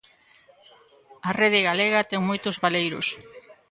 A 1.27 1.31
rede 1.41 1.61
galega 1.69 2.07
ten 2.09 2.21
moitos 2.29 2.55
baleiros. 2.63 3.07